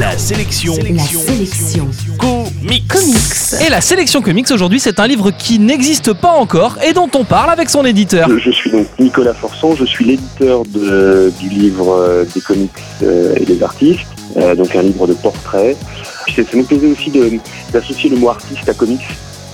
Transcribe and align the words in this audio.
La 0.00 0.16
sélection. 0.16 0.74
La 0.76 1.02
sélection. 1.04 1.86
Comics. 2.18 2.88
Comics. 2.88 3.62
Et 3.66 3.68
la 3.68 3.80
sélection 3.82 4.22
comics 4.22 4.50
aujourd'hui, 4.50 4.80
c'est 4.80 4.98
un 4.98 5.06
livre 5.06 5.30
qui 5.30 5.58
n'existe 5.58 6.12
pas 6.14 6.30
encore 6.32 6.78
et 6.82 6.92
dont 6.92 7.08
on 7.14 7.24
parle 7.24 7.50
avec 7.50 7.68
son 7.70 7.84
éditeur. 7.84 8.28
Je, 8.38 8.50
suis 8.50 8.70
donc 8.70 8.86
Nicolas 8.98 9.34
Forçon, 9.34 9.76
je 9.76 9.84
suis 9.84 10.04
l'éditeur 10.06 10.62
de- 10.64 11.30
du 11.38 11.48
livre 11.50 11.92
euh, 11.92 12.24
des 12.34 12.40
comics 12.40 12.70
euh, 13.02 13.34
et 13.36 13.44
des 13.44 13.62
artistes, 13.62 14.00
euh, 14.38 14.54
donc 14.54 14.74
un 14.74 14.82
livre 14.82 15.06
de 15.06 15.12
portraits. 15.14 15.76
Ça 16.34 16.42
nous 16.54 16.64
plaisait 16.64 16.86
aussi 16.86 17.10
de- 17.10 17.38
d'associer 17.72 18.08
le 18.10 18.16
mot 18.16 18.30
artiste 18.30 18.68
à 18.68 18.74
comics. 18.74 19.00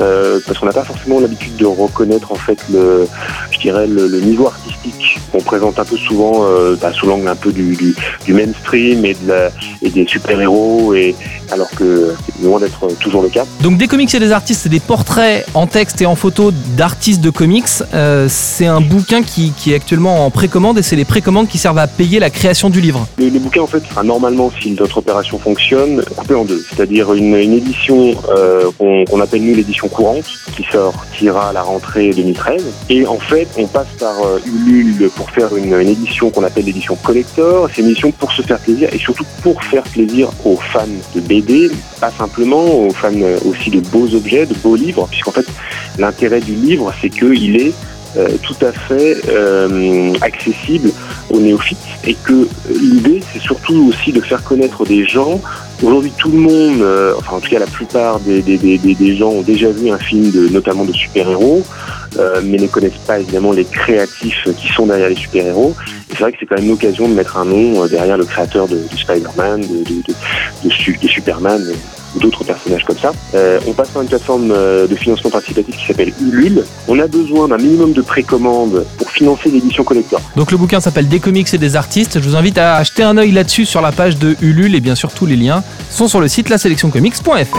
Euh, 0.00 0.40
parce 0.46 0.58
qu'on 0.58 0.66
n'a 0.66 0.72
pas 0.72 0.84
forcément 0.84 1.20
l'habitude 1.20 1.56
de 1.56 1.66
reconnaître 1.66 2.32
en 2.32 2.36
fait 2.36 2.58
le, 2.72 3.06
je 3.50 3.58
dirais 3.58 3.86
le, 3.86 4.08
le 4.08 4.20
niveau 4.20 4.46
artistique 4.46 5.18
qu'on 5.30 5.40
présente 5.40 5.78
un 5.78 5.84
peu 5.84 5.96
souvent 5.96 6.44
euh, 6.44 6.76
bah, 6.80 6.92
sous 6.92 7.06
l'angle 7.06 7.28
un 7.28 7.36
peu 7.36 7.52
du, 7.52 7.76
du, 7.76 7.94
du 8.24 8.32
mainstream 8.32 9.04
et, 9.04 9.14
de 9.14 9.28
la, 9.28 9.50
et 9.82 9.90
des 9.90 10.06
super 10.06 10.40
héros 10.40 10.94
et 10.94 11.14
alors 11.50 11.70
que 11.70 12.14
c'est 12.26 12.44
loin 12.44 12.60
d'être 12.60 12.86
toujours 13.00 13.22
le 13.22 13.28
cas. 13.28 13.44
Donc 13.62 13.78
des 13.78 13.88
comics 13.88 14.12
et 14.14 14.20
des 14.20 14.32
artistes, 14.32 14.62
c'est 14.62 14.68
des 14.68 14.80
portraits 14.80 15.46
en 15.54 15.66
texte 15.66 16.00
et 16.02 16.06
en 16.06 16.14
photo 16.16 16.52
d'artistes 16.76 17.20
de 17.20 17.30
comics. 17.30 17.64
Euh, 17.94 18.26
c'est 18.28 18.66
un 18.66 18.80
bouquin 18.80 19.22
qui, 19.22 19.52
qui 19.56 19.72
est 19.72 19.76
actuellement 19.76 20.26
en 20.26 20.30
précommande 20.30 20.78
et 20.78 20.82
c'est 20.82 20.96
les 20.96 21.04
précommandes 21.04 21.48
qui 21.48 21.58
servent 21.58 21.78
à 21.78 21.86
payer 21.86 22.18
la 22.18 22.30
création 22.30 22.70
du 22.70 22.80
livre. 22.80 23.06
Le, 23.18 23.28
le 23.28 23.38
bouquin 23.38 23.62
en 23.62 23.66
fait 23.66 23.82
sera 23.88 24.02
normalement, 24.02 24.50
si 24.60 24.70
notre 24.72 24.98
opération 24.98 25.38
fonctionne, 25.38 26.02
coupé 26.16 26.34
en 26.34 26.44
deux. 26.44 26.64
C'est-à-dire 26.70 27.12
une, 27.14 27.34
une 27.36 27.54
édition 27.54 28.14
euh, 28.30 28.70
qu'on 28.78 29.20
appelle 29.20 29.42
nous 29.44 29.54
l'édition 29.54 29.88
courante, 29.88 30.24
qui 30.56 30.64
sortira 30.70 31.50
à 31.50 31.52
la 31.52 31.62
rentrée 31.62 32.10
2013. 32.10 32.64
Et 32.90 33.06
en 33.06 33.18
fait, 33.18 33.48
on 33.58 33.66
passe 33.66 33.88
par 33.98 34.14
euh, 34.24 34.38
Ulule 34.46 35.10
pour 35.16 35.30
faire 35.30 35.56
une, 35.56 35.74
une 35.74 35.88
édition 35.88 36.30
qu'on 36.30 36.44
appelle 36.44 36.64
l'édition 36.64 36.96
collector. 36.96 37.68
C'est 37.74 37.82
une 37.82 37.88
édition 37.88 38.10
pour 38.12 38.32
se 38.32 38.42
faire 38.42 38.58
plaisir 38.58 38.88
et 38.92 38.98
surtout 38.98 39.24
pour 39.42 39.62
faire 39.64 39.82
plaisir 39.84 40.30
aux 40.44 40.56
fans 40.56 40.86
de 41.14 41.20
BD, 41.20 41.33
pas 42.00 42.10
simplement 42.10 42.64
aux 42.64 42.90
fans 42.90 43.10
euh, 43.14 43.38
aussi 43.44 43.70
de 43.70 43.80
beaux 43.80 44.14
objets, 44.14 44.46
de 44.46 44.54
beaux 44.54 44.76
livres, 44.76 45.06
puisqu'en 45.10 45.32
fait 45.32 45.46
l'intérêt 45.98 46.40
du 46.40 46.54
livre, 46.54 46.92
c'est 47.00 47.10
qu'il 47.10 47.56
est 47.56 47.72
euh, 48.16 48.28
tout 48.42 48.56
à 48.64 48.70
fait 48.70 49.16
euh, 49.28 50.12
accessible 50.20 50.90
aux 51.30 51.40
néophytes 51.40 51.78
et 52.06 52.14
que 52.14 52.46
l'idée 52.70 53.20
c'est 53.32 53.40
surtout 53.40 53.88
aussi 53.88 54.12
de 54.12 54.20
faire 54.20 54.42
connaître 54.44 54.84
des 54.84 55.04
gens. 55.04 55.40
Aujourd'hui 55.82 56.12
tout 56.16 56.30
le 56.30 56.38
monde, 56.38 56.84
enfin 57.18 57.36
en 57.36 57.40
tout 57.40 57.50
cas 57.50 57.58
la 57.58 57.66
plupart 57.66 58.20
des, 58.20 59.16
gens 59.16 59.30
ont 59.30 59.42
déjà 59.42 59.68
vu 59.70 59.90
un 59.90 59.98
film 59.98 60.30
notamment 60.52 60.84
de 60.84 60.92
super-héros, 60.92 61.64
mais 62.44 62.58
ne 62.58 62.68
connaissent 62.68 63.02
pas 63.04 63.18
évidemment 63.18 63.52
les 63.52 63.64
créatifs 63.64 64.48
qui 64.56 64.68
sont 64.68 64.86
derrière 64.86 65.08
les 65.08 65.16
super-héros. 65.16 65.74
C'est 66.14 66.20
vrai 66.22 66.32
que 66.32 66.38
c'est 66.40 66.46
quand 66.46 66.56
même 66.56 66.68
l'occasion 66.68 67.08
de 67.08 67.14
mettre 67.14 67.36
un 67.36 67.44
nom 67.44 67.82
euh, 67.84 67.88
derrière 67.88 68.16
le 68.16 68.24
créateur 68.24 68.68
de, 68.68 68.76
de 68.76 68.96
Spider-Man, 68.96 69.60
de, 69.62 69.66
de, 69.66 69.94
de, 70.06 70.14
de, 70.64 70.70
Su- 70.70 70.98
de 71.02 71.08
Superman 71.08 71.60
euh, 71.60 71.74
ou 72.16 72.20
d'autres 72.20 72.44
personnages 72.44 72.84
comme 72.84 72.98
ça. 72.98 73.12
Euh, 73.34 73.58
on 73.66 73.72
passe 73.72 73.88
par 73.90 74.02
une 74.02 74.08
plateforme 74.08 74.48
de 74.48 74.94
financement 74.94 75.30
participatif 75.30 75.76
qui 75.76 75.86
s'appelle 75.86 76.12
Ulule. 76.22 76.64
On 76.86 76.98
a 77.00 77.08
besoin 77.08 77.48
d'un 77.48 77.56
minimum 77.58 77.92
de 77.92 78.02
précommande 78.02 78.86
pour 78.98 79.10
financer 79.10 79.50
l'édition 79.50 79.82
collector. 79.82 80.20
Donc 80.36 80.52
le 80.52 80.56
bouquin 80.56 80.78
s'appelle 80.80 81.08
Des 81.08 81.18
comics 81.18 81.52
et 81.52 81.58
des 81.58 81.74
artistes. 81.74 82.20
Je 82.20 82.28
vous 82.28 82.36
invite 82.36 82.58
à 82.58 82.76
acheter 82.76 83.02
un 83.02 83.16
œil 83.18 83.32
là-dessus 83.32 83.66
sur 83.66 83.80
la 83.80 83.90
page 83.90 84.16
de 84.18 84.36
Ulule 84.40 84.76
et 84.76 84.80
bien 84.80 84.94
sûr 84.94 85.12
tous 85.12 85.26
les 85.26 85.36
liens 85.36 85.64
sont 85.90 86.06
sur 86.06 86.20
le 86.20 86.28
site 86.28 86.48
laselectioncomics.fr. 86.50 87.58